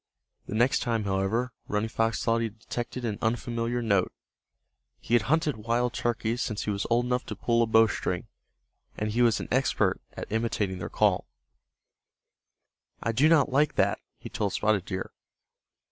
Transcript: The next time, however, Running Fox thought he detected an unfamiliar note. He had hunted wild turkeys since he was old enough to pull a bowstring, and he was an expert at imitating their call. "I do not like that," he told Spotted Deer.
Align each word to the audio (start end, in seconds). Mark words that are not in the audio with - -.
The 0.47 0.55
next 0.55 0.79
time, 0.79 1.03
however, 1.03 1.53
Running 1.67 1.87
Fox 1.87 2.23
thought 2.23 2.41
he 2.41 2.49
detected 2.49 3.05
an 3.05 3.19
unfamiliar 3.21 3.83
note. 3.83 4.11
He 4.99 5.13
had 5.13 5.27
hunted 5.29 5.57
wild 5.57 5.93
turkeys 5.93 6.41
since 6.41 6.63
he 6.63 6.71
was 6.71 6.87
old 6.89 7.05
enough 7.05 7.23
to 7.27 7.35
pull 7.35 7.61
a 7.61 7.67
bowstring, 7.67 8.25
and 8.97 9.11
he 9.11 9.21
was 9.21 9.39
an 9.39 9.47
expert 9.51 10.01
at 10.13 10.31
imitating 10.31 10.79
their 10.79 10.89
call. 10.89 11.27
"I 13.03 13.11
do 13.11 13.29
not 13.29 13.51
like 13.51 13.75
that," 13.75 13.99
he 14.17 14.27
told 14.27 14.53
Spotted 14.53 14.85
Deer. 14.85 15.11